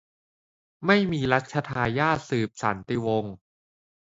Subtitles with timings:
[0.85, 3.33] ไม่มีรัชทายาทสืบสันติวงศ์